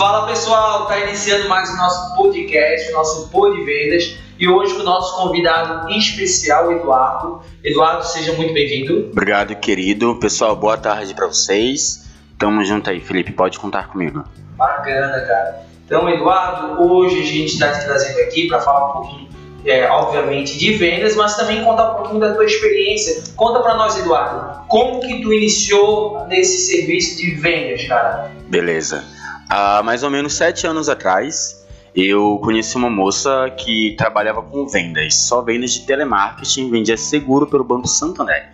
[0.00, 4.72] Fala pessoal, tá iniciando mais o nosso podcast, o nosso Pod de Vendas e hoje
[4.72, 7.42] com o nosso convidado especial, Eduardo.
[7.62, 9.10] Eduardo, seja muito bem-vindo.
[9.12, 10.18] Obrigado, querido.
[10.18, 12.08] Pessoal, boa tarde para vocês.
[12.38, 14.24] Tamo junto aí, Felipe, pode contar comigo.
[14.56, 15.66] Bacana, cara.
[15.84, 19.28] Então, Eduardo, hoje a gente está te trazendo aqui para falar um pouquinho,
[19.66, 23.22] é, obviamente, de vendas, mas também contar um pouquinho da tua experiência.
[23.36, 28.30] Conta para nós, Eduardo, como que tu iniciou nesse serviço de vendas, cara?
[28.48, 29.19] Beleza.
[29.52, 35.16] Há mais ou menos sete anos atrás, eu conheci uma moça que trabalhava com vendas,
[35.16, 38.52] só vendas de telemarketing, vendia seguro pelo Banco Santander.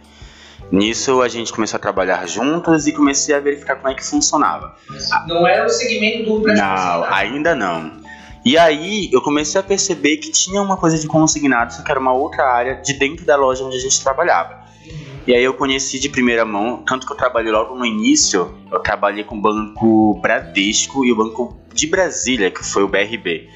[0.73, 4.74] Nisso a gente começou a trabalhar juntos e comecei a verificar como é que funcionava.
[5.28, 7.92] Não era o segmento do Não, ainda não.
[8.42, 12.01] E aí eu comecei a perceber que tinha uma coisa de consignado, só que era
[12.01, 14.66] uma outra área de dentro da loja onde a gente trabalhava.
[15.27, 18.79] E aí eu conheci de primeira mão, tanto que eu trabalhei logo no início, eu
[18.79, 23.49] trabalhei com o Banco Bradesco e o Banco de Brasília, que foi o BRB,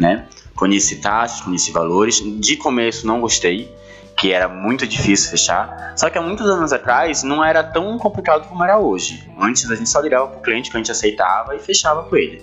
[0.00, 0.26] né?
[0.54, 2.22] Conheci taxas, conheci valores.
[2.40, 3.70] De começo não gostei,
[4.16, 5.92] que era muito difícil fechar.
[5.96, 9.30] Só que há muitos anos atrás não era tão complicado como era hoje.
[9.38, 12.42] Antes a gente só ligava pro cliente que a gente aceitava e fechava com ele.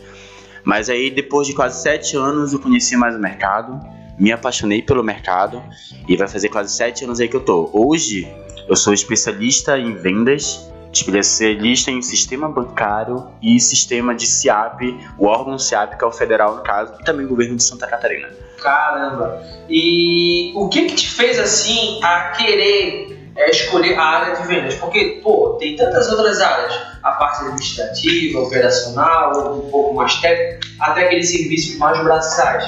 [0.64, 3.80] Mas aí depois de quase sete anos eu conheci mais o mercado,
[4.17, 5.61] me apaixonei pelo mercado
[6.08, 7.70] e vai fazer quase sete anos aí que eu tô.
[7.73, 14.81] Hoje eu sou especialista em vendas, especialista em sistema bancário e sistema de SIAP,
[15.17, 17.86] o órgão SIAP, que é o federal no caso, e também o governo de Santa
[17.86, 18.30] Catarina.
[18.61, 19.43] Caramba!
[19.69, 24.75] E o que que te fez assim a querer é, escolher a área de vendas?
[24.75, 31.05] Porque, pô, tem tantas outras áreas, a parte administrativa, operacional, um pouco mais técnica, até
[31.05, 32.66] aqueles serviços mais braçais.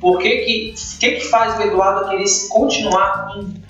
[0.00, 3.69] Por que que, que, que faz o Eduardo querer continuar em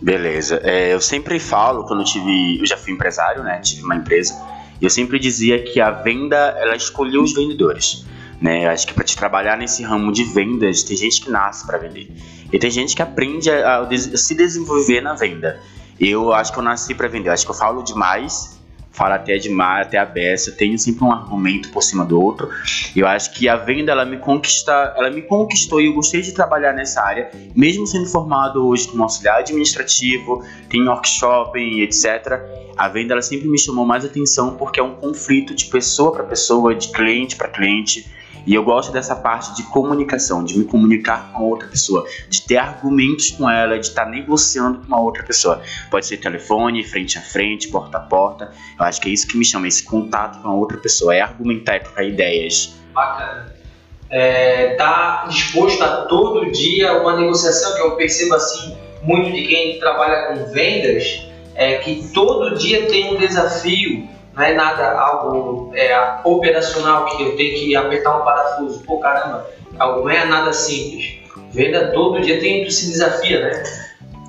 [0.00, 0.60] Beleza.
[0.64, 2.58] É, eu sempre falo, quando eu tive.
[2.58, 3.60] Eu já fui empresário, né?
[3.60, 4.34] Tive uma empresa.
[4.80, 8.04] E eu sempre dizia que a venda, ela escolheu os vendedores.
[8.40, 8.66] Né?
[8.66, 12.10] Acho que para te trabalhar nesse ramo de vendas, tem gente que nasce para vender.
[12.52, 15.60] E tem gente que aprende a, a, se desenvolver na venda.
[15.98, 17.30] Eu acho que eu nasci para vender.
[17.30, 18.55] Eu acho que eu falo demais
[18.96, 22.48] fala até de mar, até a beça, tenho sempre um argumento por cima do outro.
[22.96, 26.32] Eu acho que a venda ela me conquista, ela me conquistou e eu gostei de
[26.32, 32.40] trabalhar nessa área, mesmo sendo formado hoje como auxiliar administrativo, tem workshop, etc.
[32.76, 36.24] A venda ela sempre me chamou mais atenção porque é um conflito de pessoa para
[36.24, 38.06] pessoa, de cliente para cliente.
[38.46, 42.42] E eu gosto dessa parte de comunicação, de me comunicar com a outra pessoa, de
[42.42, 45.60] ter argumentos com ela, de estar negociando com uma outra pessoa.
[45.90, 48.52] Pode ser telefone, frente a frente, porta a porta.
[48.78, 51.20] Eu acho que é isso que me chama, esse contato com a outra pessoa, é
[51.20, 52.74] argumentar, é trocar ideias.
[52.94, 53.52] Bacana.
[54.08, 59.80] É, tá disposto a todo dia uma negociação que eu percebo assim muito de quem
[59.80, 66.20] trabalha com vendas é que todo dia tem um desafio não é nada algo é,
[66.22, 68.80] operacional que eu tenho que apertar um parafuso.
[68.84, 69.48] Pô, caramba,
[69.78, 71.16] algo não é nada simples.
[71.52, 73.62] Venda todo dia tem se desafia, né?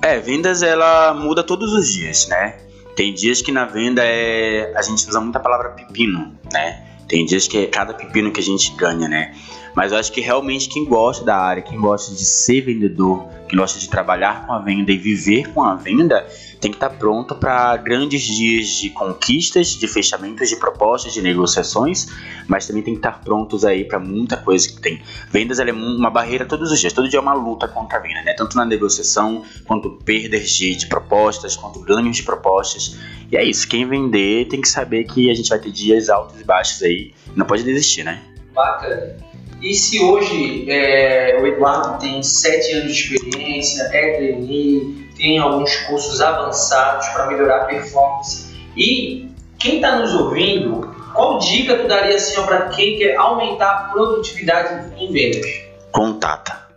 [0.02, 2.56] É, vendas ela muda todos os dias, né?
[2.96, 6.84] Tem dias que na venda é a gente usa muita palavra pepino, né?
[7.06, 9.34] Tem dias que é cada pepino que a gente ganha, né?
[9.74, 13.58] Mas eu acho que realmente quem gosta da área, quem gosta de ser vendedor, quem
[13.58, 16.26] gosta de trabalhar com a venda e viver com a venda,
[16.60, 22.08] tem que estar pronto para grandes dias de conquistas, de fechamentos de propostas, de negociações,
[22.46, 25.00] mas também tem que estar prontos aí para muita coisa que tem.
[25.30, 28.22] Vendas é uma barreira todos os dias, todo dia é uma luta contra a venda,
[28.22, 28.34] né?
[28.34, 32.98] Tanto na negociação, quanto perdas de, de propostas, quanto ganhos de propostas.
[33.30, 36.40] E é isso, quem vender tem que saber que a gente vai ter dias altos
[36.40, 38.20] e baixos aí, não pode desistir, né?
[38.54, 39.27] Bacana.
[39.60, 45.74] E se hoje é, o Eduardo tem sete anos de experiência, é trainee, tem alguns
[45.78, 48.54] cursos avançados para melhorar a performance.
[48.76, 53.88] E quem está nos ouvindo, qual dica tu daria assim, para quem quer aumentar a
[53.88, 55.46] produtividade em vendas?
[55.90, 56.68] Contata.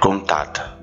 [0.00, 0.76] Contata.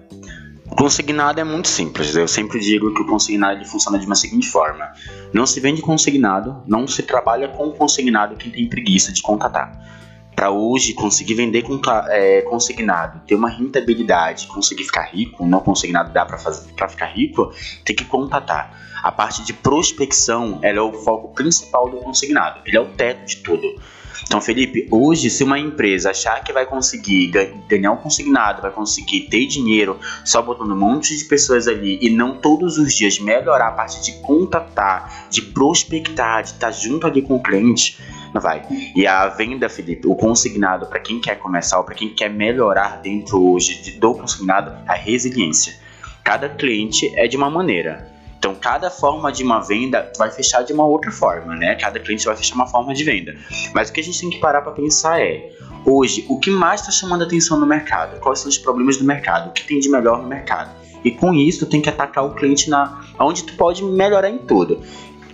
[0.72, 2.16] O consignado é muito simples.
[2.16, 4.94] Eu sempre digo que o consignado funciona de uma seguinte forma:
[5.34, 9.86] não se vende consignado, não se trabalha com consignado quem tem preguiça de contatar
[10.36, 11.64] para hoje conseguir vender
[12.10, 17.08] é, consignado, ter uma rentabilidade, conseguir ficar rico, não consignado dá para fazer para ficar
[17.08, 17.52] rico,
[17.84, 18.84] tem que contatar.
[19.02, 23.26] A parte de prospecção, ela é o foco principal do consignado, ele é o teto
[23.26, 23.76] de tudo.
[24.24, 27.32] Então, Felipe, hoje, se uma empresa achar que vai conseguir
[27.68, 32.10] ganhar um consignado, vai conseguir ter dinheiro só botando um monte de pessoas ali e
[32.10, 37.22] não todos os dias melhorar a parte de contatar, de prospectar, de estar junto ali
[37.22, 38.00] com o cliente,
[38.36, 38.62] não vai.
[38.94, 43.02] E a venda, Felipe, o consignado, para quem quer começar ou para quem quer melhorar
[43.02, 45.74] dentro hoje do consignado, a resiliência.
[46.22, 48.14] Cada cliente é de uma maneira.
[48.38, 51.76] Então, cada forma de uma venda vai fechar de uma outra forma, né?
[51.76, 53.36] Cada cliente vai fechar uma forma de venda.
[53.74, 55.50] Mas o que a gente tem que parar para pensar é,
[55.86, 58.20] hoje, o que mais está chamando atenção no mercado?
[58.20, 59.50] Quais são os problemas do mercado?
[59.50, 60.76] O que tem de melhor no mercado?
[61.06, 64.82] E com isso, tem que atacar o cliente na onde tu pode melhorar em tudo.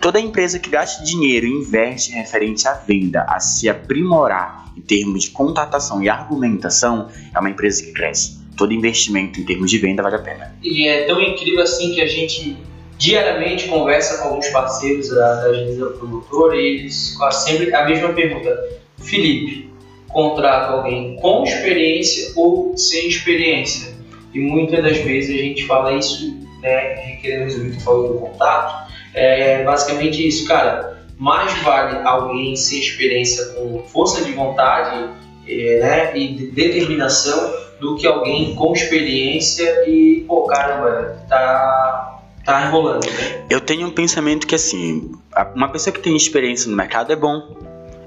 [0.01, 5.25] Toda empresa que gasta dinheiro e investe referente à venda, a se aprimorar em termos
[5.25, 8.41] de contratação e argumentação, é uma empresa que cresce.
[8.57, 10.55] Todo investimento em termos de venda vale a pena.
[10.63, 12.57] E é tão incrível assim que a gente
[12.97, 18.09] diariamente conversa com alguns parceiros da, da agência promotora e eles fazem sempre a mesma
[18.09, 18.57] pergunta.
[18.97, 19.69] Felipe,
[20.07, 23.93] contrata alguém com experiência ou sem experiência?
[24.33, 28.90] E muitas das vezes a gente fala isso, né, querendo resolver o falou do contato,
[29.13, 31.05] é basicamente isso, cara.
[31.17, 35.09] Mais vale alguém sem experiência com força de vontade
[35.47, 42.67] é, né, e de determinação do que alguém com experiência e, pô, caramba, tá, tá
[42.67, 43.45] enrolando, né?
[43.49, 45.11] Eu tenho um pensamento que, assim,
[45.55, 47.57] uma pessoa que tem experiência no mercado é bom.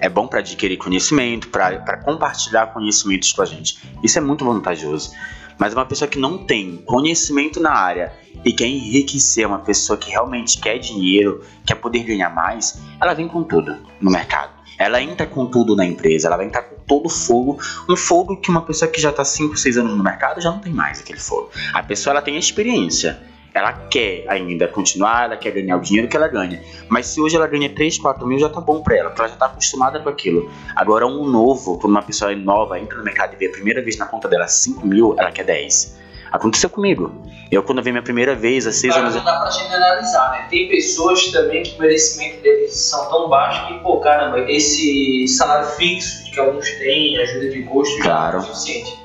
[0.01, 3.79] É bom para adquirir conhecimento, para compartilhar conhecimentos com a gente.
[4.03, 5.13] Isso é muito vantajoso.
[5.59, 8.13] Mas uma pessoa que não tem conhecimento na área
[8.45, 13.29] e quer enriquecer uma pessoa que realmente quer dinheiro, quer poder ganhar mais, ela vem
[13.29, 14.53] com tudo no mercado.
[14.79, 17.59] Ela entra com tudo na empresa, ela vai entrar com todo fogo,
[17.89, 20.59] um fogo que uma pessoa que já está 5, 6 anos no mercado já não
[20.59, 21.51] tem mais aquele fogo.
[21.73, 23.23] A pessoa ela tem experiência,
[23.55, 26.61] ela quer ainda continuar, ela quer ganhar o dinheiro que ela ganha.
[26.89, 29.31] Mas se hoje ela ganha 3, 4 mil, já tá bom pra ela, porque ela
[29.31, 30.51] já tá acostumada com aquilo.
[30.75, 33.97] Agora, um novo, quando uma pessoa nova entra no mercado e vê a primeira vez
[33.97, 36.03] na conta dela 5 mil, ela quer 10.
[36.33, 37.15] Aconteceu comigo.
[37.49, 39.15] Eu, quando vi minha primeira vez, há 6 anos.
[39.15, 40.49] Não dá pra generalizar, né?
[40.51, 45.69] Tem pessoas também que o merecimento deles são tão baixos que, pô, caramba, esse salário
[45.77, 48.41] fixo que alguns têm, ajuda de gosto, claro.
[48.41, 48.99] já é suficiente.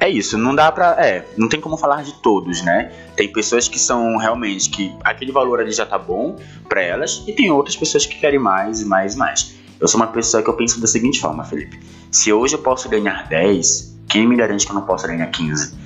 [0.00, 0.90] É isso, não dá pra.
[1.04, 2.92] É, não tem como falar de todos, né?
[3.16, 6.36] Tem pessoas que são realmente que aquele valor ali já tá bom
[6.68, 9.54] para elas, e tem outras pessoas que querem mais e mais e mais.
[9.80, 11.80] Eu sou uma pessoa que eu penso da seguinte forma, Felipe.
[12.10, 15.76] Se hoje eu posso ganhar 10, quem me garante que eu não posso ganhar 15?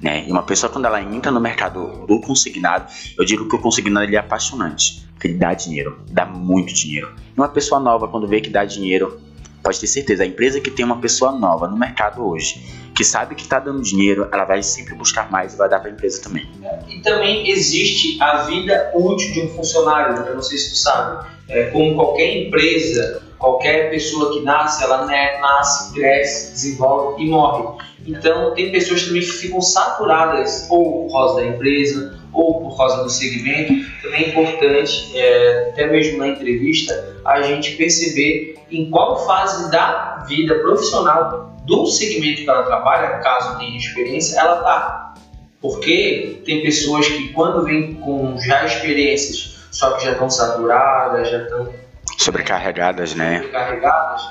[0.00, 0.26] Né?
[0.26, 4.04] E uma pessoa, quando ela entra no mercado do consignado, eu digo que o consignado
[4.04, 7.14] ele é apaixonante, porque ele dá dinheiro, dá muito dinheiro.
[7.36, 9.20] E uma pessoa nova, quando vê que dá dinheiro,
[9.62, 12.62] pode ter certeza, a empresa que tem uma pessoa nova no mercado hoje,
[12.94, 15.90] que sabe que está dando dinheiro, ela vai sempre buscar mais e vai dar para
[15.90, 16.46] a empresa também.
[16.88, 20.28] E também existe a vida útil de um funcionário, né?
[20.28, 25.06] eu não sei se tu sabe, é, como qualquer empresa, qualquer pessoa que nasce, ela
[25.06, 27.82] né, nasce, cresce, desenvolve e morre.
[28.06, 33.02] Então tem pessoas também que ficam saturadas ou por causa da empresa ou por causa
[33.02, 33.74] do segmento.
[34.02, 40.24] Também é importante, é, até mesmo na entrevista, a gente perceber em qual fase da
[40.26, 45.14] vida profissional do segmento que ela trabalha, caso tenha experiência, ela está.
[45.60, 51.42] Porque tem pessoas que quando vêm com já experiências, só que já estão saturadas, já
[51.42, 51.72] estão
[52.18, 53.36] sobrecarregadas, né?
[53.36, 54.28] Sobrecarregadas,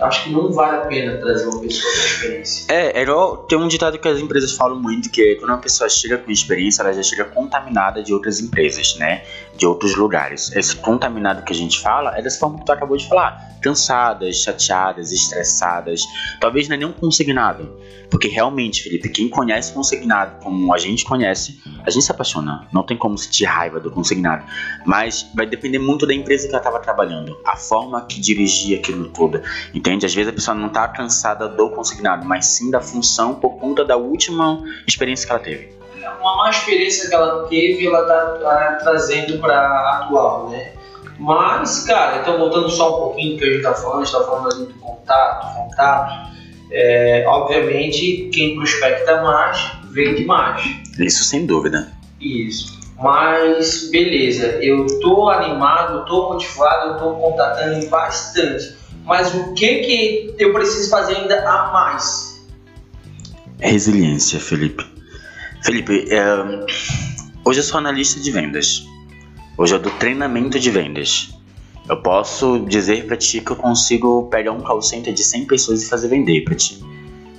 [0.00, 2.72] acho que não vale a pena trazer uma pessoa com experiência.
[2.72, 5.58] É, é igual tem um ditado que as empresas falam muito que é quando uma
[5.58, 9.22] pessoa chega com experiência, ela já chega contaminada de outras empresas, né?
[9.56, 10.50] De outros lugares.
[10.54, 13.54] Esse contaminado que a gente fala é dessa forma que tu acabou de falar.
[13.62, 16.02] Cansadas, chateadas, estressadas.
[16.40, 17.70] Talvez não é nem um consignado.
[18.10, 22.66] Porque realmente, Felipe, quem conhece consignado como a gente conhece, a gente se apaixona.
[22.72, 24.44] Não tem como sentir raiva do consignado.
[24.84, 27.36] Mas vai depender muito da empresa que ela estava trabalhando.
[27.44, 29.42] A forma que dirigia aquilo tudo.
[29.84, 30.06] Entende?
[30.06, 33.84] Às vezes a pessoa não está cansada do consignado, mas sim da função por conta
[33.84, 35.68] da última experiência que ela teve.
[36.22, 40.72] Uma má experiência que ela teve, ela está tá trazendo para atual, né?
[41.18, 44.14] Mas, cara, então voltando só um pouquinho do que a gente está falando, a gente
[44.14, 46.34] está falando ali do contato, contato.
[46.72, 50.64] É, obviamente, quem prospecta mais, vende mais.
[50.98, 51.92] Isso sem dúvida.
[52.18, 52.80] Isso.
[52.98, 60.34] Mas, beleza, eu tô animado, tô motivado, eu tô contatando bastante mas o que que
[60.38, 62.42] eu preciso fazer ainda a mais?
[63.60, 64.84] Resiliência, Felipe.
[65.62, 66.24] Felipe, é...
[67.44, 68.84] hoje eu sou analista de vendas.
[69.56, 71.30] Hoje eu dou treinamento de vendas.
[71.88, 75.82] Eu posso dizer para ti que eu consigo pegar um call center de 100 pessoas
[75.82, 76.82] e fazer vender para ti.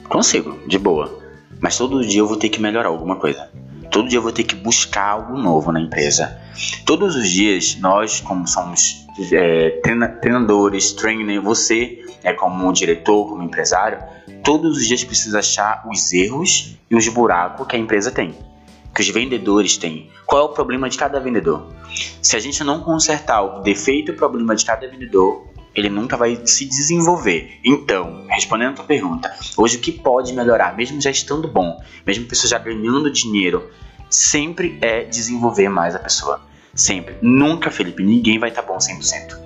[0.08, 1.20] Consigo, de boa.
[1.60, 3.50] Mas todo dia eu vou ter que melhorar alguma coisa.
[3.96, 6.38] Todo dia eu vou ter que buscar algo novo na empresa.
[6.86, 9.80] Todos os dias, nós, como somos é,
[10.22, 14.00] treinadores, trainer, você é como diretor, como empresário,
[14.44, 18.36] todos os dias precisa achar os erros e os buracos que a empresa tem,
[18.94, 20.10] que os vendedores têm.
[20.26, 21.66] Qual é o problema de cada vendedor?
[22.22, 25.45] Se a gente não consertar o defeito e o problema de cada vendedor,
[25.76, 27.60] ele nunca vai se desenvolver.
[27.64, 32.26] Então, respondendo a tua pergunta, hoje o que pode melhorar, mesmo já estando bom, mesmo
[32.26, 33.70] a pessoa já ganhando dinheiro,
[34.10, 36.42] sempre é desenvolver mais a pessoa
[36.76, 37.16] Sempre.
[37.22, 39.38] Nunca, Felipe, ninguém vai estar tá bom 100%.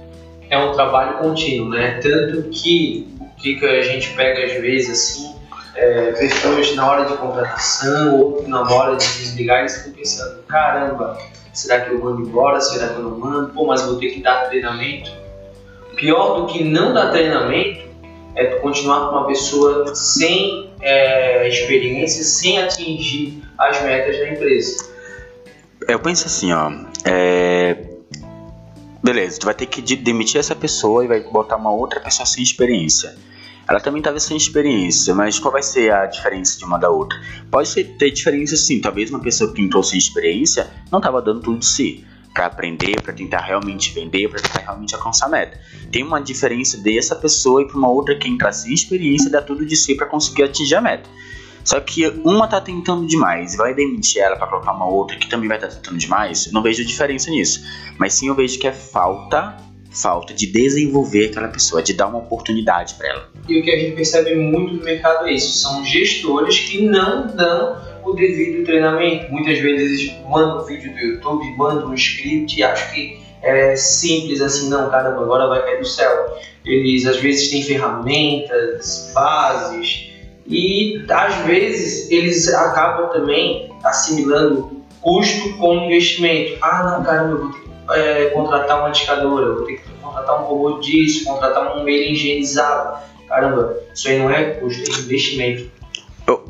[0.50, 2.00] É um trabalho contínuo, né?
[2.01, 5.36] Tanto que o que a gente pega às vezes assim,
[5.75, 11.19] é, pessoas na hora de contratação ou na hora de desligar, eles ficam pensando: caramba,
[11.53, 12.59] será que eu mando embora?
[12.59, 13.53] Será que eu não mando?
[13.53, 15.12] Pô, mas vou ter que dar treinamento.
[16.00, 17.89] Pior do que não dar treinamento
[18.34, 24.89] é continuar com uma pessoa sem é, experiência, sem atingir as metas da empresa.
[25.86, 26.72] Eu penso assim, ó.
[27.03, 27.75] É...
[29.03, 32.44] Beleza, tu vai ter que demitir essa pessoa e vai botar uma outra pessoa sem
[32.44, 33.18] experiência.
[33.68, 37.20] Ela também estava sem experiência, mas qual vai ser a diferença de uma da outra?
[37.51, 41.60] Pode ter diferença sim, talvez uma pessoa que entrou sem experiência não estava dando tudo
[41.60, 45.59] de si para aprender, para tentar realmente vender, para tentar realmente alcançar a meta.
[45.91, 49.65] Tem uma diferença dessa pessoa e para uma outra que entrar sem experiência dá tudo
[49.65, 51.09] de si para conseguir atingir a meta.
[51.63, 55.48] Só que uma tá tentando demais, vai demitir ela para colocar uma outra que também
[55.48, 56.48] vai estar tá tentando demais.
[56.48, 57.63] Eu não vejo diferença nisso,
[57.98, 59.57] mas sim eu vejo que é falta
[59.91, 63.29] falta de desenvolver aquela pessoa, de dar uma oportunidade para ela.
[63.48, 67.27] E o que a gente percebe muito no mercado é isso, são gestores que não
[67.27, 67.77] dão
[68.10, 69.32] o devido treinamento.
[69.32, 73.75] Muitas vezes eles mandam um vídeo do YouTube, mandam um script e acham que é
[73.75, 76.38] simples assim, não, caramba, agora vai cair do céu.
[76.66, 80.10] Eles às vezes têm ferramentas, bases
[80.46, 86.58] e às vezes eles acabam também assimilando custo com investimento.
[86.62, 90.42] Ah, não, caramba, eu vou ter que é, contratar uma discadora, vou ter que contratar
[90.42, 93.00] um robô disso, contratar um meio higienizado.
[93.28, 95.72] Caramba, isso aí não é custo, é investimento.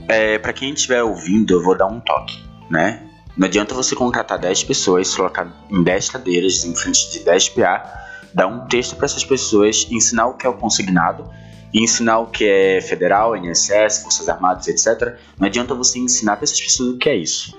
[0.07, 2.37] É, para quem estiver ouvindo, eu vou dar um toque,
[2.69, 3.03] né?
[3.37, 8.07] Não adianta você contratar 10 pessoas, colocar em 10 cadeiras, em frente de 10 PA,
[8.33, 11.23] dar um texto para essas pessoas, ensinar o que é o consignado,
[11.73, 15.17] ensinar o que é federal, INSS, Forças Armadas, etc.
[15.37, 17.55] Não adianta você ensinar para essas pessoas o que é isso.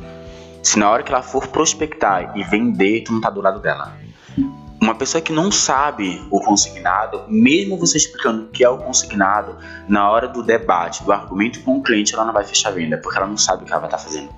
[0.63, 3.97] Se na hora que ela for prospectar e vender, tu não tá do lado dela.
[4.91, 9.57] Uma pessoa que não sabe o consignado, mesmo você explicando o que é o consignado,
[9.89, 12.99] na hora do debate, do argumento com o cliente, ela não vai fechar a venda,
[12.99, 14.29] porque ela não sabe o que ela vai estar tá fazendo.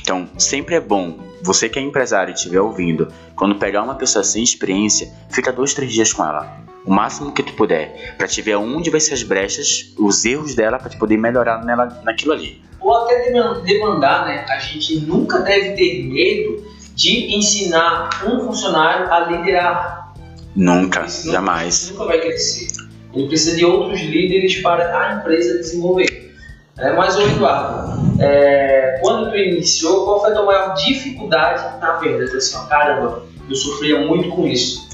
[0.00, 4.24] Então, sempre é bom, você que é empresário e estiver ouvindo, quando pegar uma pessoa
[4.24, 6.64] sem experiência, fica dois, três dias com ela.
[6.86, 10.54] O máximo que tu puder, para te ver onde vai ser as brechas, os erros
[10.54, 12.64] dela, para te poder melhorar nela, naquilo ali.
[12.80, 13.30] Ou até
[13.64, 14.46] demandar, né?
[14.48, 20.14] A gente nunca deve ter medo de ensinar um funcionário a liderar.
[20.54, 21.90] Nunca, jamais.
[21.90, 22.68] Nunca vai crescer.
[23.12, 26.32] Ele precisa de outros líderes para a empresa desenvolver.
[26.78, 31.92] É, mas, ô Eduardo, é, quando tu iniciou, qual foi a tua maior dificuldade na
[31.98, 32.24] venda?
[32.24, 34.88] Assim, ó, caramba, eu sofria muito com isso.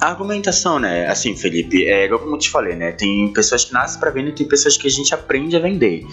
[0.00, 1.08] A argumentação, né?
[1.08, 2.92] Assim, Felipe, é igual como eu te falei, né?
[2.92, 6.04] Tem pessoas que nascem para vender e tem pessoas que a gente aprende a vender.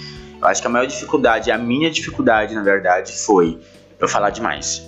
[0.41, 3.59] Eu acho que a maior dificuldade, a minha dificuldade, na verdade, foi
[3.99, 4.83] eu falar demais.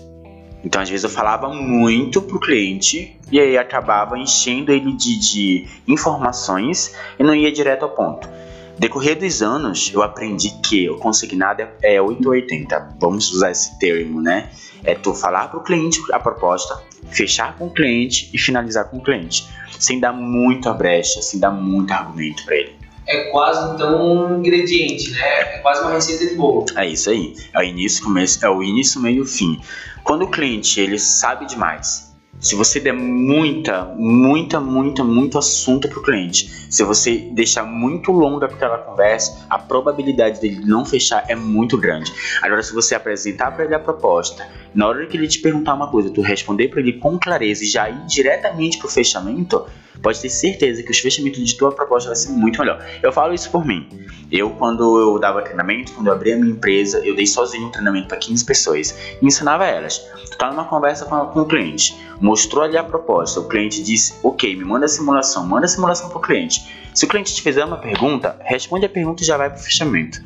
[0.64, 5.68] Então, às vezes, eu falava muito pro cliente e aí acabava enchendo ele de, de
[5.88, 8.28] informações e não ia direto ao ponto.
[8.78, 12.98] Decorrer dos anos, eu aprendi que o consignado é 880.
[13.00, 14.52] Vamos usar esse termo, né?
[14.84, 19.02] É tu falar pro cliente a proposta, fechar com o cliente e finalizar com o
[19.02, 19.48] cliente,
[19.80, 22.77] sem dar muita brecha, sem dar muito argumento para ele
[23.08, 25.20] é quase então um ingrediente, né?
[25.20, 26.66] É quase uma receita de bolo.
[26.76, 27.34] É isso aí.
[27.54, 29.60] É o início, começo, é o início, meio e fim.
[30.04, 32.07] Quando o cliente ele sabe demais,
[32.40, 38.12] se você der muita, muita, muita, muito assunto para o cliente, se você deixar muito
[38.12, 42.12] longa aquela conversa, a probabilidade dele não fechar é muito grande.
[42.42, 45.90] Agora, se você apresentar para ele a proposta, na hora que ele te perguntar uma
[45.90, 49.66] coisa, tu responder para ele com clareza e já ir diretamente para o fechamento,
[50.02, 52.86] pode ter certeza que os fechamentos de tua proposta vai ser muito melhor.
[53.02, 53.88] Eu falo isso por mim.
[54.32, 57.72] Eu, quando eu dava treinamento, quando eu abri a minha empresa, eu dei sozinho um
[57.72, 60.00] treinamento para 15 pessoas e ensinava elas.
[60.30, 61.96] Tu tá numa conversa com, com o cliente,
[62.28, 66.10] mostrou ali a proposta, o cliente disse, ok, me manda a simulação, manda a simulação
[66.10, 66.62] para o cliente.
[66.94, 69.64] Se o cliente te fizer uma pergunta, responde a pergunta e já vai para o
[69.64, 70.22] fechamento.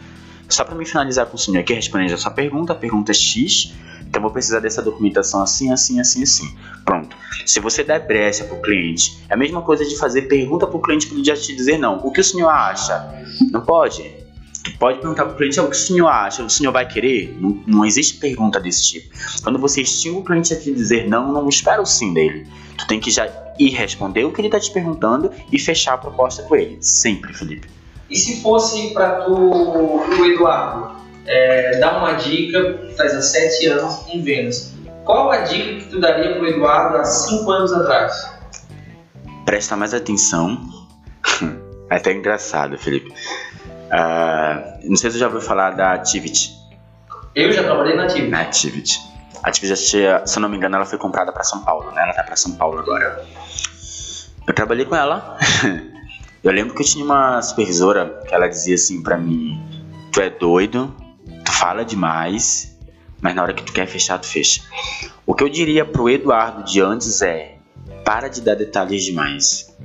[0.49, 3.13] Só para me finalizar com o senhor aqui, respondendo a sua pergunta, a pergunta é
[3.13, 6.57] X, então vou precisar dessa documentação assim, assim, assim, assim.
[6.83, 7.15] Pronto.
[7.45, 10.77] Se você der brecha para o cliente, é a mesma coisa de fazer pergunta para
[10.77, 11.97] o cliente para ele já te dizer não.
[11.97, 13.23] O que o senhor acha?
[13.51, 14.20] Não pode.
[14.63, 17.35] Tu pode perguntar para o cliente o que o senhor acha, o senhor vai querer?
[17.39, 19.15] Não, não existe pergunta desse tipo.
[19.41, 22.45] Quando você estima o cliente a te dizer não, não espera o sim dele.
[22.77, 23.27] Tu tem que já
[23.57, 26.77] ir responder o que ele está te perguntando e fechar a proposta com ele.
[26.81, 27.67] Sempre, Felipe.
[28.09, 34.05] E se fosse para tu, o Eduardo, é, dar uma dica, faz há sete anos
[34.09, 34.73] em vendas.
[35.05, 38.29] Qual a dica que tu daria para o Eduardo há cinco anos atrás?
[39.45, 40.61] Presta mais atenção.
[41.89, 43.11] é até engraçado, Felipe.
[43.91, 46.55] Uh, não sei se você já ouviu falar da Activity.
[47.35, 48.29] Eu já trabalhei na Activity.
[48.29, 48.99] Na Activity.
[49.43, 52.03] A Activision, se eu não me engano, ela foi comprada para São Paulo, né?
[52.03, 53.25] Ela tá para São Paulo agora.
[54.47, 55.37] Eu trabalhei com ela.
[56.43, 59.59] eu lembro que eu tinha uma supervisora que ela dizia assim para mim:
[60.11, 60.95] Tu é doido,
[61.43, 62.77] tu fala demais,
[63.19, 64.61] mas na hora que tu quer fechar, tu fecha.
[65.25, 67.57] O que eu diria pro Eduardo de antes é:
[68.05, 69.75] para de dar detalhes demais.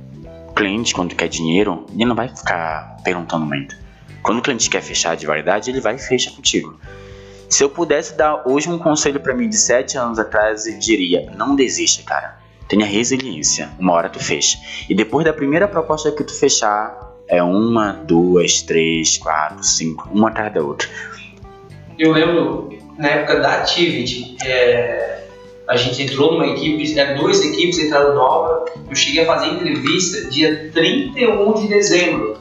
[0.49, 3.86] O cliente, quando quer dinheiro, ele não vai ficar perguntando muito.
[4.21, 6.79] Quando o cliente quer fechar de verdade, ele vai e fecha contigo.
[7.49, 11.31] Se eu pudesse dar hoje um conselho para mim de 7 anos atrás, eu diria:
[11.35, 12.37] não desista, cara.
[12.67, 13.69] Tenha resiliência.
[13.79, 14.57] Uma hora tu fecha.
[14.89, 20.29] E depois da primeira proposta que tu fechar, é uma, duas, três, quatro, cinco, uma
[20.29, 20.89] atrás da outra.
[21.97, 25.23] Eu lembro na época da Activity, é,
[25.67, 28.65] a gente entrou numa equipe, eram duas equipes entraram nova.
[28.89, 32.37] Eu cheguei a fazer entrevista dia 31 de dezembro.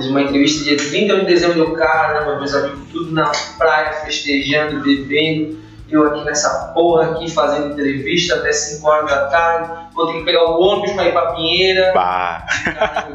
[0.00, 4.82] Fiz uma entrevista dia 31 de dezembro, meu caramba, meus amigos tudo na praia, festejando,
[4.82, 5.58] bebendo.
[5.90, 9.94] Eu aqui nessa porra aqui fazendo entrevista até 5 horas da tarde.
[9.94, 11.92] Vou ter que pegar o ônibus pra ir pra Pinheira.
[11.92, 12.46] Bah.
[12.64, 13.14] Caramba,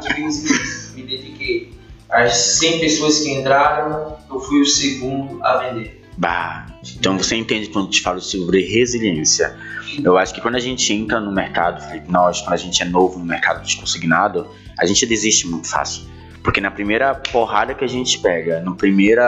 [0.94, 1.74] me dediquei.
[2.08, 6.04] As 100 pessoas que entraram, eu fui o segundo a vender.
[6.18, 6.68] Bah.
[7.00, 9.58] Então você entende quando te falo sobre resiliência.
[10.04, 12.86] Eu acho que quando a gente entra no mercado, Felipe, nós, quando a gente é
[12.86, 16.14] novo no mercado de consignado, a gente desiste muito fácil.
[16.46, 19.20] Porque na primeira porrada que a gente pega, no primeiro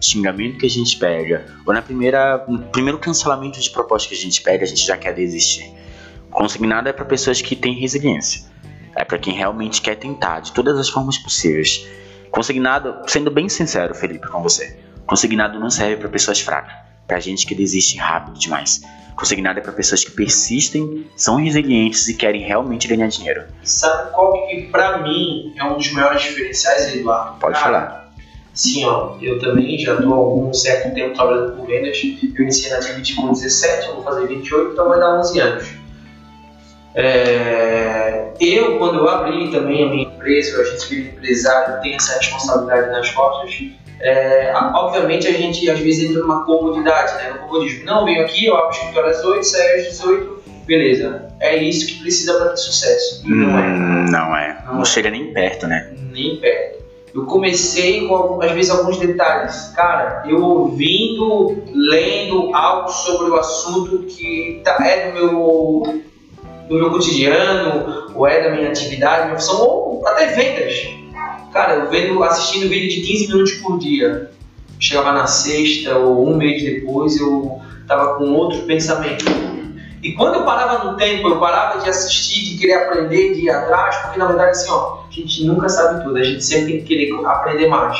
[0.00, 4.18] xingamento que a gente pega, ou na primeira, no primeiro cancelamento de proposta que a
[4.18, 5.72] gente pega, a gente já quer desistir.
[6.28, 8.50] Consignado é para pessoas que têm resiliência.
[8.96, 11.86] É para quem realmente quer tentar de todas as formas possíveis.
[12.32, 16.74] Consignado, sendo bem sincero, Felipe, com você, consignado não serve para pessoas fracas,
[17.06, 18.82] para gente que desiste rápido demais.
[19.14, 23.44] Consignado é para pessoas que persistem, são resilientes e querem realmente ganhar dinheiro.
[23.62, 27.38] Sabe qual que para mim é um dos maiores diferenciais, Eduardo?
[27.38, 28.12] Pode falar.
[28.52, 31.98] Sim, ó, eu também já estou há algum certo tempo trabalhando com vendas.
[32.02, 35.68] Eu iniciei na Activity com 17, eu vou fazer 28, então vai dar 11 anos.
[36.94, 42.16] É, eu, quando eu abri também a minha empresa, a gente vira empresário, tem essa
[42.16, 43.62] responsabilidade nas costas
[44.00, 47.30] é, obviamente a gente às vezes entra numa comodidade, né?
[47.32, 47.84] No comodismo.
[47.84, 51.28] Não, venho aqui, eu abro o escritório às 8, saio às 18, beleza.
[51.40, 53.22] É isso que precisa para ter sucesso.
[53.24, 53.62] E não é.
[53.62, 54.62] Hum, não é.
[54.66, 54.84] Não, não é.
[54.84, 55.92] chega nem perto, né?
[56.12, 56.76] Nem perto.
[57.14, 59.72] Eu comecei com, às vezes, alguns detalhes.
[59.74, 66.02] Cara, eu ouvindo, lendo algo sobre o assunto que tá, é do meu,
[66.68, 70.86] do meu cotidiano, ou é da minha atividade, minha ou até vendas
[71.56, 74.30] Cara, eu vendo, assistindo vídeo de 15 minutos por dia.
[74.78, 79.24] Chegava na sexta ou um mês depois, eu tava com outro pensamento.
[80.02, 83.48] E quando eu parava no tempo, eu parava de assistir, de querer aprender, de ir
[83.48, 86.80] atrás, porque na verdade assim, ó, a gente nunca sabe tudo, a gente sempre tem
[86.82, 87.98] que querer aprender mais.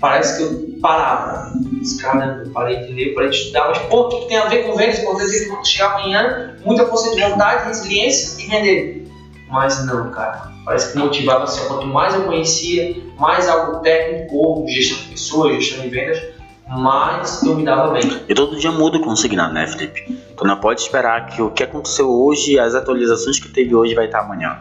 [0.00, 1.52] Parece que eu parava.
[2.00, 4.62] Cara, eu parei de ler, parei de estudar, mas pô, o que tem a ver
[4.62, 5.00] com vendas?
[5.00, 9.03] Pode dizer que chegar amanhã, muita força de vontade, resiliência e render.
[9.54, 10.50] Mas não, cara.
[10.64, 15.54] Parece que motivava assim, quanto mais eu conhecia, mais algo técnico, ou gestão de pessoas,
[15.54, 16.20] gestão de vendas,
[16.66, 18.02] mais eu me dava bem.
[18.28, 20.12] E todo dia muda o consignado, né, Felipe?
[20.36, 24.06] Tu não pode esperar que o que aconteceu hoje, as atualizações que teve hoje vai
[24.06, 24.58] estar amanhã.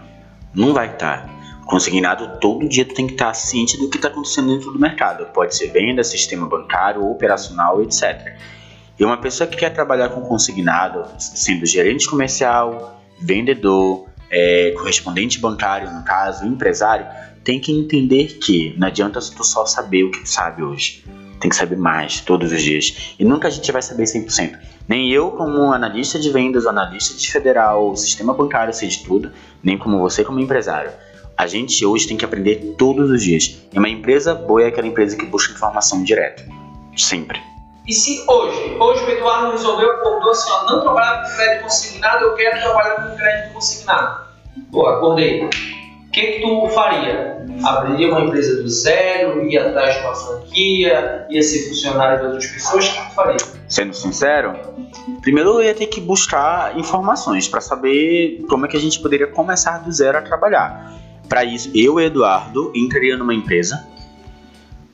[0.53, 1.27] Não vai estar.
[1.65, 5.25] Consignado, todo dia tu tem que estar ciente do que está acontecendo dentro do mercado.
[5.33, 8.37] Pode ser venda, sistema bancário, operacional, etc.
[8.99, 15.91] E uma pessoa que quer trabalhar com consignado, sendo gerente comercial, vendedor, é, correspondente bancário,
[15.91, 17.05] no caso, empresário,
[17.43, 21.03] tem que entender que não adianta tu só saber o que tu sabe hoje.
[21.39, 23.15] Tem que saber mais todos os dias.
[23.19, 24.57] E nunca a gente vai saber 100%.
[24.87, 29.31] Nem eu, como analista de vendas, analista de federal, sistema bancário, sei de tudo,
[29.61, 30.91] nem como você, como empresário.
[31.37, 33.61] A gente hoje tem que aprender todos os dias.
[33.73, 36.45] E uma empresa boa é aquela empresa que busca informação direta.
[36.95, 37.52] Sempre.
[37.85, 42.23] E se hoje, hoje o Eduardo resolveu, acordou assim, ó, não trabalhar com crédito consignado,
[42.23, 44.23] eu quero trabalhar com crédito consignado.
[44.71, 45.43] Pô, acordei.
[45.43, 45.49] O
[46.11, 47.45] que, que tu faria?
[47.63, 52.45] Abriria uma empresa do zero, ia atrás de uma franquia, ia ser funcionário de outras
[52.47, 52.87] pessoas?
[52.87, 53.37] O que, tu faria?
[53.67, 54.53] Sendo sincero,
[55.21, 59.27] primeiro eu ia ter que buscar informações para saber como é que a gente poderia
[59.27, 60.93] começar do zero a trabalhar.
[61.27, 63.85] Para isso, eu Eduardo entraria numa empresa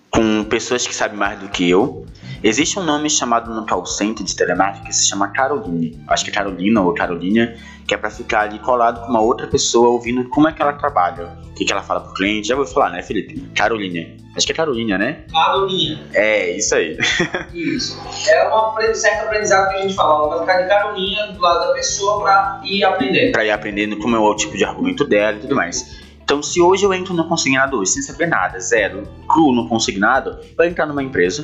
[0.10, 2.06] com pessoas que sabem mais do que eu.
[2.43, 6.02] Existe um nome chamado no call center de telemarketing que se chama Caroline.
[6.08, 7.56] Acho que é Carolina ou Carolina
[7.89, 10.73] que é para ficar ali colado com uma outra pessoa, ouvindo como é que ela
[10.73, 12.47] trabalha, o que, que ela fala pro cliente.
[12.47, 13.41] Já vou falar, né, Felipe?
[13.56, 14.08] Carolina.
[14.38, 15.23] Acho que é Carolina, né?
[15.32, 15.99] Carolina.
[16.13, 16.99] É, isso aí.
[17.52, 17.99] Isso.
[18.30, 20.30] É um certo aprendizado que a gente fala.
[20.30, 23.32] Vai ficar de Carolina do lado da pessoa para ir aprendendo.
[23.32, 25.99] Para ir aprendendo como é o tipo de argumento dela e tudo mais.
[26.23, 30.63] Então, se hoje eu entro no consignado sem saber nada, zero, cru no consignado, eu
[30.63, 31.43] entrar numa empresa,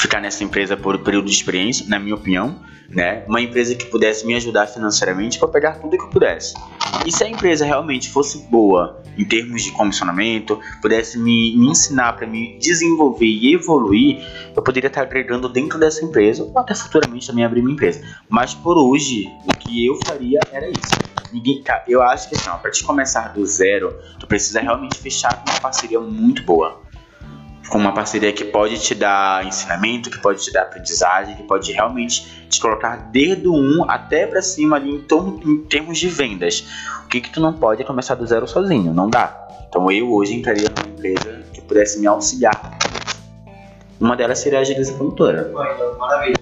[0.00, 2.58] ficar nessa empresa por um período de experiência, na minha opinião,
[2.88, 3.22] né?
[3.28, 6.54] Uma empresa que pudesse me ajudar financeiramente para pegar tudo que eu pudesse.
[7.06, 12.14] E se a empresa realmente fosse boa em termos de comissionamento, pudesse me, me ensinar
[12.14, 14.24] para me desenvolver e evoluir,
[14.56, 18.02] eu poderia estar agregando dentro dessa empresa ou até futuramente também abrir minha empresa.
[18.28, 21.10] Mas por hoje, o que eu faria era isso.
[21.32, 25.50] Ninguém, eu acho que assim, para te começar do zero, tu precisa realmente fechar com
[25.50, 26.89] uma parceria muito boa
[27.70, 31.72] com uma parceria que pode te dar ensinamento, que pode te dar aprendizagem, que pode
[31.72, 36.66] realmente te colocar desde o 1 até para cima ali em, em, termos de vendas.
[37.04, 39.48] O que que tu não pode é começar do zero sozinho, não dá.
[39.68, 42.76] Então eu hoje entraria numa empresa que pudesse me auxiliar.
[44.00, 45.52] Uma delas seria a agência promotora.
[45.96, 46.40] Maravilha.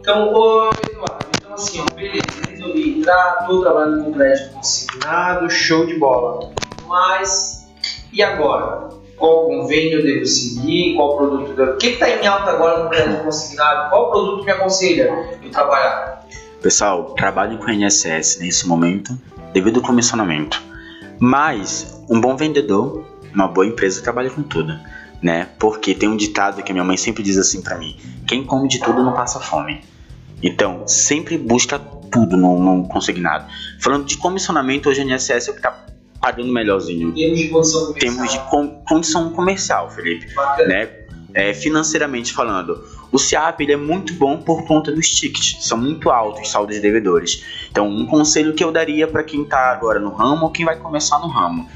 [0.00, 5.84] Então, ô Eduardo, então assim, ó, beleza, resolvi entrar, tô trabalhando com crédito consignado, show
[5.84, 6.52] de bola.
[6.86, 7.68] Mas,
[8.12, 9.01] e agora?
[9.22, 11.74] Qual convênio devo seguir, qual produto devo...
[11.74, 13.88] O que está em alta agora no crédito consignado?
[13.88, 15.04] Qual produto me aconselha
[15.40, 16.26] eu trabalhar?
[16.60, 19.16] Pessoal, trabalhem com INSS nesse momento
[19.52, 20.60] devido ao comissionamento.
[21.20, 24.76] Mas um bom vendedor, uma boa empresa trabalha com tudo,
[25.22, 25.46] né?
[25.56, 28.80] Porque tem um ditado que minha mãe sempre diz assim para mim: quem come de
[28.80, 29.84] tudo não passa fome.
[30.42, 33.46] Então, sempre busca tudo no, no consignado.
[33.78, 35.91] Falando de comissionamento, hoje o INSS é o que está
[36.22, 37.12] pagando melhorzinho.
[37.12, 38.14] Temos de condição comercial.
[38.14, 40.32] Temos de condição comercial, Felipe.
[40.32, 40.68] Bacana.
[40.68, 40.88] Né?
[41.34, 46.10] É, financeiramente falando, o CIAP ele é muito bom por conta dos tickets, são muito
[46.10, 47.42] altos os saldos devedores.
[47.70, 50.76] Então, um conselho que eu daria para quem está agora no ramo ou quem vai
[50.76, 51.66] começar no ramo,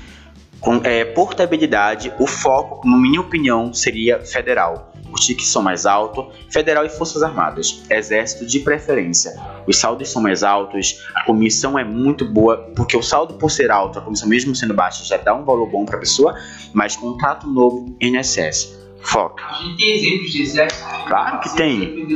[0.60, 6.26] com é, portabilidade, o foco, na minha opinião, seria federal os tickets são mais altos,
[6.50, 9.32] federal e forças armadas, exército de preferência.
[9.66, 13.70] Os saldos são mais altos, a comissão é muito boa, porque o saldo por ser
[13.70, 16.34] alto, a comissão mesmo sendo baixa já dá um valor bom para a pessoa,
[16.72, 18.76] mas contrato novo INSS.
[19.00, 19.44] Foca.
[19.44, 20.84] A gente tem exemplos de exército.
[21.06, 22.06] Claro que tem.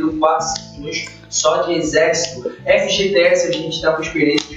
[1.28, 2.50] Só de exército.
[2.64, 4.49] FGTS a gente dá com experiência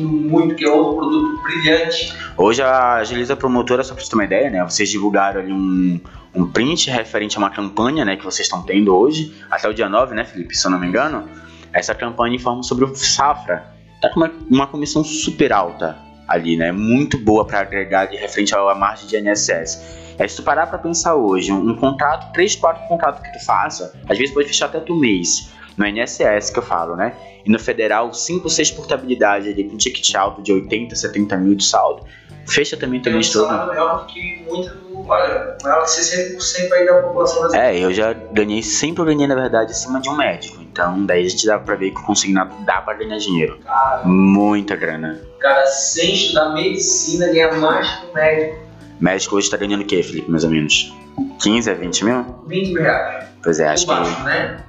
[0.00, 2.14] muito, que é outro produto brilhante.
[2.36, 4.64] Hoje a Agiliza Promotora, só para você ter uma ideia, né?
[4.64, 6.00] Vocês divulgaram ali um,
[6.34, 9.88] um print referente a uma campanha né, que vocês estão tendo hoje, até o dia
[9.88, 11.28] 9, né, Felipe, se eu não me engano.
[11.72, 13.72] Essa campanha informa sobre o Safra.
[14.00, 15.96] Tá com uma, uma comissão super alta
[16.28, 16.72] ali, né?
[16.72, 20.02] Muito boa para agregar de referente à margem de INSS.
[20.18, 23.44] É, se tu parar para pensar hoje, um, um contrato, três, quatro contratos que tu
[23.44, 25.50] faça, às vezes pode fechar até tu mês.
[25.76, 27.14] No INSS que eu falo, né?
[27.44, 31.64] E no federal, 5, 6 portabilidade ali com ticket alto de 80, 70 mil de
[31.64, 32.04] saldo.
[32.46, 34.76] Fecha também teu muita
[35.08, 37.76] olha, maior que 60% aí da população brasileira.
[37.76, 40.60] É, eu já ganhei, sempre ganhei, na verdade, acima de um médico.
[40.60, 43.58] Então, daí a gente dá pra ver que o consignado dá pra ganhar dinheiro.
[43.64, 45.20] Cara, Muita grana.
[45.38, 48.58] Cara, sem estudar medicina, ganha mais que um médico.
[49.00, 50.94] Médico hoje tá ganhando o quê, Felipe, mais ou menos?
[51.40, 52.24] 15 a 20 mil?
[52.46, 53.26] 20 mil reais.
[53.42, 54.22] Pois é, acho baixo, que...
[54.22, 54.64] né?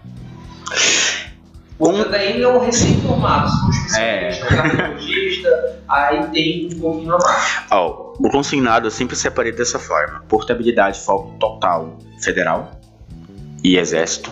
[1.80, 2.02] Um...
[2.13, 4.47] ainda é um recém-formado, se especialista, é.
[4.47, 7.63] cardiologista, aí tem um pouquinho a mais.
[7.71, 12.80] Oh, o consignado eu sempre separei dessa forma: portabilidade, foco total federal
[13.63, 14.32] e exército.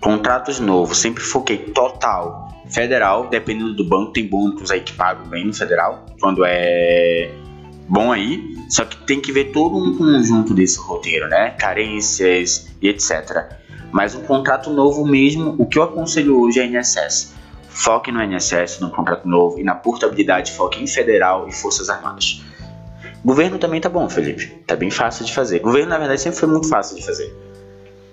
[0.00, 5.46] Contratos novos, sempre foquei total federal, dependendo do banco, tem bancos aí que pagam bem
[5.46, 7.30] no federal, quando é
[7.88, 11.50] bom aí, só que tem que ver todo um conjunto desse roteiro, né?
[11.50, 13.60] Carências e etc.
[13.92, 17.34] Mas um contrato novo mesmo, o que eu aconselho hoje é INSS.
[17.68, 22.42] Foque no INSS, no contrato novo e na portabilidade, foque em federal e forças armadas.
[23.24, 24.46] Governo também tá bom, Felipe.
[24.66, 25.60] Tá bem fácil de fazer.
[25.60, 27.32] Governo, na verdade, sempre foi muito fácil de fazer.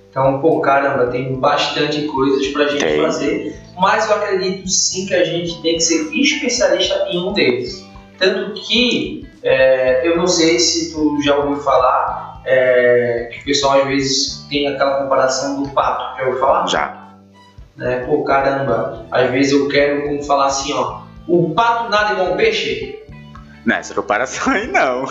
[0.10, 3.02] Então, pô, caramba, tem bastante coisas pra gente tem.
[3.02, 3.56] fazer.
[3.80, 7.86] Mas eu acredito sim que a gente tem que ser especialista em um deles.
[8.18, 12.09] Tanto que, é, eu não sei se tu já ouviu falar,
[12.49, 16.17] é, que o pessoal às vezes tem aquela comparação do pato.
[16.17, 16.67] Já ouviu falar?
[16.67, 17.09] Já.
[17.77, 18.03] Né?
[18.05, 22.38] Pô, caramba, às vezes eu quero como falar assim, ó, o pato nada igual um
[22.38, 22.97] peixe.
[23.65, 25.05] Nessa comparação aí não.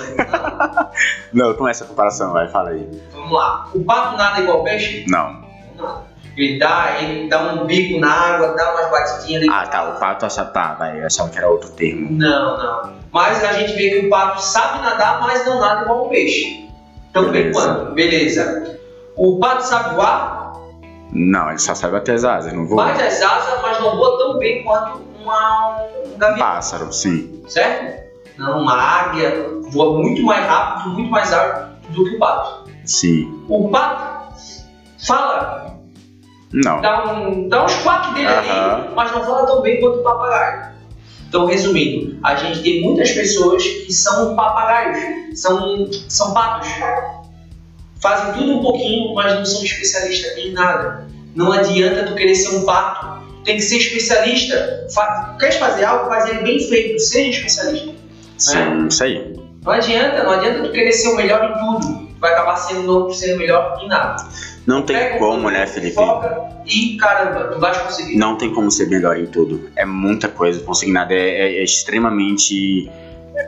[1.33, 2.89] não, com essa comparação, vai, fala aí.
[3.13, 3.69] Vamos lá.
[3.73, 5.05] O pato nada igual peixe?
[5.09, 5.45] Não.
[5.77, 6.09] Não.
[6.37, 9.45] Ele dá, ele dá um bico na água, dá umas batidinhas.
[9.51, 9.91] Ah, tá.
[9.91, 12.09] O pato achava, tá, vai, eu achava que era outro termo.
[12.11, 12.93] Não, não.
[13.13, 16.68] Mas a gente vê que o pato sabe nadar, mas não nada igual um peixe.
[17.11, 17.61] Então, Beleza.
[17.61, 17.93] quanto?
[17.95, 18.79] Beleza.
[19.17, 20.53] O pato sabe voar?
[21.13, 22.85] Não, ele só sabe bater as asas, não voa.
[22.85, 26.47] Bate as asas, mas não voa tão bem quanto uma, um gavião.
[26.47, 27.43] Pássaro, sim.
[27.49, 28.09] Certo?
[28.37, 29.33] Não, uma águia
[29.71, 32.71] voa muito mais rápido, muito mais alto do que o pato.
[32.85, 33.45] Sim.
[33.49, 34.35] O pato
[35.07, 35.79] fala.
[36.53, 36.81] Não.
[36.81, 38.75] Dá, um, dá uns quatro dele uh -huh.
[38.75, 40.78] ali, mas não fala tão bem quanto o papagaio.
[41.29, 46.69] Então, resumindo, a gente tem muitas pessoas que são papagaios, são, são patos.
[48.01, 51.07] fazem tudo um pouquinho, mas não são especialistas em nada.
[51.35, 53.19] Não adianta tu querer ser um pato.
[53.45, 54.87] Tem que ser especialista.
[54.93, 56.99] Fa Queres fazer algo, faz ele bem feito.
[56.99, 57.95] Seja especialista.
[58.39, 58.89] Sim, né?
[58.89, 59.37] isso aí.
[59.63, 62.08] Não adianta, não adianta tu querer ser o melhor em tudo.
[62.21, 64.27] Vai acabar sendo, sendo melhor em nada.
[64.67, 65.95] Não tem Pega como, né, Felipe?
[65.95, 68.17] Foca e caramba, tu vai conseguir.
[68.17, 69.71] Não tem como ser melhor em tudo.
[69.77, 70.61] É muita coisa.
[70.61, 72.91] Consignado é, é- é extremamente.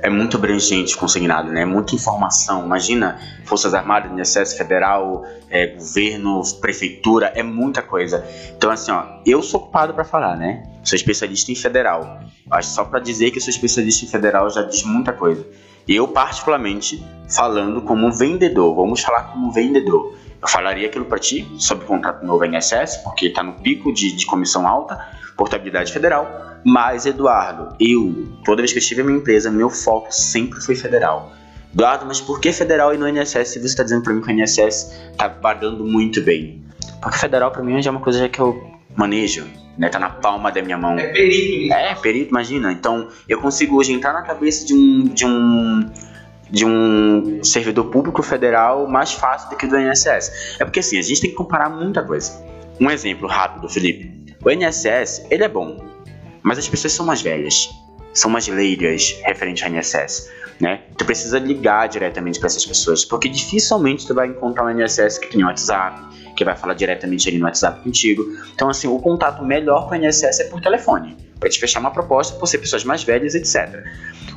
[0.03, 1.63] É muito abrangente consignado, né?
[1.63, 2.65] É muita informação.
[2.65, 8.25] Imagina Forças Armadas, INSS Federal, é, governo, prefeitura, é muita coisa.
[8.57, 10.63] Então, assim, ó, eu sou ocupado para falar, né?
[10.85, 12.21] Sou especialista em federal.
[12.57, 15.45] Que só para dizer que sou especialista em federal já diz muita coisa.
[15.89, 20.15] Eu, particularmente, falando como vendedor, vamos falar como vendedor.
[20.41, 24.25] Eu falaria aquilo para ti sobre contrato novo INSS, porque está no pico de, de
[24.27, 24.99] comissão alta,
[25.37, 26.29] portabilidade federal.
[26.65, 30.75] Mas, Eduardo, eu, toda vez que eu tive a minha empresa, meu foco sempre foi
[30.75, 31.33] federal.
[31.73, 34.33] Eduardo, mas por que federal e não INSS você está dizendo para mim que o
[34.33, 36.65] INSS está pagando muito bem?
[37.01, 38.61] Porque federal para mim já é uma coisa que eu
[38.97, 39.89] manejo, né?
[39.89, 40.99] Tá na palma da minha mão.
[40.99, 41.73] É perito.
[41.73, 42.73] É, perito, imagina.
[42.73, 45.91] Então, eu consigo hoje entrar na cabeça de um, de um,
[46.51, 50.57] de um servidor público federal mais fácil do que do INSS.
[50.59, 52.45] É porque assim, a gente tem que comparar muita coisa.
[52.81, 54.35] Um exemplo rápido, Felipe.
[54.43, 55.85] O INSS, ele é bom,
[56.43, 57.69] mas as pessoas são mais velhas,
[58.15, 60.83] são mais leigas referente ao INSS, né?
[60.97, 65.29] Tu precisa ligar diretamente para essas pessoas, porque dificilmente tu vai encontrar um INSS que
[65.29, 68.25] tem WhatsApp, que vai falar diretamente ali no WhatsApp contigo.
[68.55, 71.91] Então, assim, o contato melhor com o INSS é por telefone, para te fechar uma
[71.91, 73.85] proposta por ser pessoas mais velhas, etc.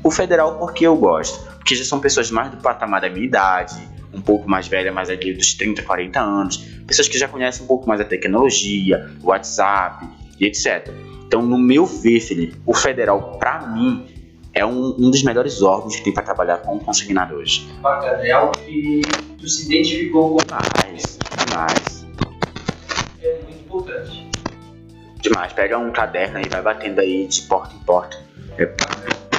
[0.03, 1.39] O federal, porque eu gosto?
[1.55, 3.75] Porque já são pessoas mais do patamar da minha idade,
[4.13, 7.67] um pouco mais velha, mais ali dos 30, 40 anos, pessoas que já conhecem um
[7.67, 10.07] pouco mais a tecnologia, o WhatsApp
[10.39, 10.89] e etc.
[11.25, 14.12] Então, no meu ver, Felipe, o federal, para mim,
[14.53, 17.65] é um, um dos melhores órgãos que tem para trabalhar com consignadores.
[17.81, 19.01] Bacana, é algo que
[19.37, 22.05] tu se identificou com Demais, demais,
[23.21, 24.29] é muito importante.
[25.21, 25.53] demais.
[25.53, 28.17] Pega um caderno e vai batendo aí de porta em porta.
[28.57, 28.71] É,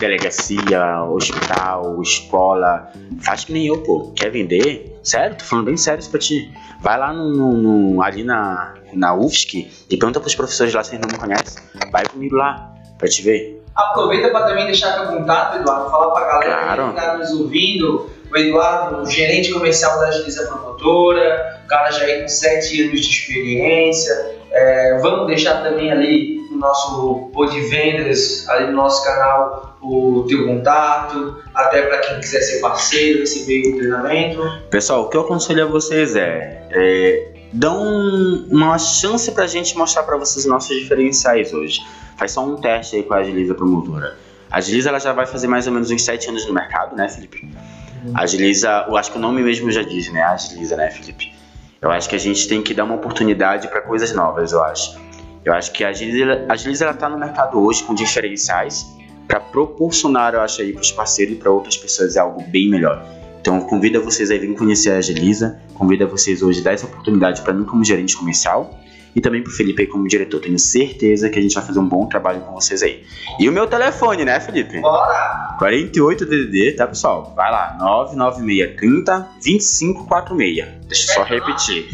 [0.01, 2.91] delegacia, hospital, escola.
[3.21, 4.13] Faz que nem eu, pô.
[4.17, 4.99] Quer vender?
[5.03, 5.37] Sério?
[5.37, 6.51] Tô falando bem sério isso pra ti.
[6.81, 10.95] Vai lá no, no- no- ali na, na UFSC e pergunta pros professores lá se
[10.97, 11.63] eles não me conhecem.
[11.93, 13.63] Vai comigo lá pra te ver.
[13.75, 16.93] Aproveita para também deixar teu contato, Eduardo, falar para a galera Claro.
[16.93, 18.11] que está nos ouvindo.
[18.33, 23.11] O Eduardo, o gerente comercial da Agiliza Promotora, o cara já com 7 anos de
[23.11, 24.35] experiência.
[24.51, 30.25] É, vamos deixar também ali no nosso Pô de Vendas, ali no nosso canal, o
[30.29, 34.41] teu contato, até para quem quiser ser parceiro, receber o treinamento.
[34.71, 37.81] Pessoal, o que eu aconselho a vocês é, é dão
[38.51, 41.81] uma chance pra gente mostrar pra vocês os nossos diferenciais hoje.
[42.17, 44.17] Faz só um teste aí com a Agiliza Promotora.
[44.51, 47.09] A Agiliza ela já vai fazer mais ou menos uns 7 anos no mercado, né,
[47.09, 47.49] Felipe?
[48.15, 50.23] A Agiliza, eu acho que o nome mesmo já diz, né?
[50.23, 51.35] Agiliza, né, Felipe?
[51.81, 54.99] Eu acho que a gente tem que dar uma oportunidade para coisas novas, eu acho.
[55.45, 58.87] Eu acho que a Agiliza, a Agiliza ela tá no mercado hoje com diferenciais
[59.27, 62.69] para proporcionar, eu acho aí, para os parceiros e para outras pessoas é algo bem
[62.69, 63.05] melhor.
[63.41, 67.43] Então, convido vocês a virem conhecer a Agiliza, convido vocês hoje a dar essa oportunidade
[67.43, 68.79] para mim como gerente comercial
[69.15, 70.41] e também para o Felipe aí como diretor.
[70.41, 73.05] Tenho certeza que a gente vai fazer um bom trabalho com vocês aí.
[73.39, 74.81] E o meu telefone, né, Felipe?
[74.81, 75.57] Bora!
[75.59, 77.33] 48 DDD, tá, pessoal?
[77.37, 80.69] Vai lá, 99630 2546.
[80.89, 81.89] Deixa eu só repetir.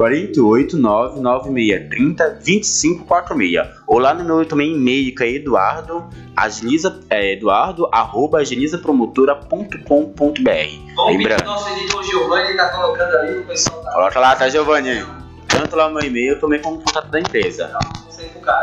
[0.00, 3.68] 48 99630 2546.
[3.86, 11.04] Ou lá no meu também e-mail que é eduardo, agiliza, é, eduardo arroba agilizapromotora.com.br.
[11.06, 11.42] Lembrando.
[11.42, 15.19] o nosso editor Giovanni, tá colocando ali, o pessoal tá Coloca lá, tá, Giovanni?
[15.50, 17.70] Tanto lá no meu e-mail, eu também como contato da empresa.
[18.06, 18.62] Você pro cara.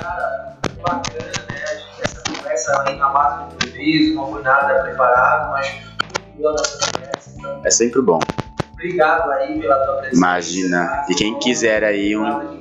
[0.00, 1.62] Cara, bacana, né?
[1.70, 5.72] A gente essa conversa aí na base do improviso, não foi nada preparado, mas
[6.36, 7.62] boa nossa conversa.
[7.64, 8.18] É sempre bom.
[8.72, 10.16] obrigado aí pela tua presença.
[10.16, 11.04] Imagina.
[11.08, 12.60] E quem quiser aí um,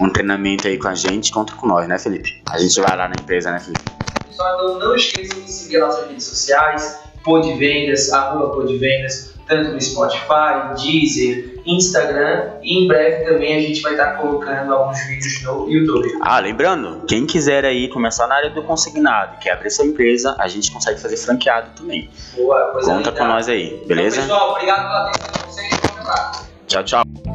[0.00, 2.42] um treinamento aí com a gente, conta com nós, né, Felipe?
[2.50, 3.82] A gente vai lá na empresa, né, Felipe?
[4.26, 9.72] Pessoal, então não esqueçam de seguir nossas redes sociais, Pod Vendas, arroba Pod Vendas, tanto
[9.72, 15.42] no Spotify, Deezer, Instagram e em breve também a gente vai estar colocando alguns vídeos
[15.42, 16.08] no YouTube.
[16.20, 20.46] Ah, lembrando, quem quiser aí começar na área do consignado, quer abrir sua empresa, a
[20.46, 22.10] gente consegue fazer franqueado também.
[22.36, 24.20] Boa, coisa Conta com nós aí, beleza?
[24.20, 26.48] Então, pessoal, obrigado pela atenção de vocês.
[26.66, 27.27] Tchau, tchau.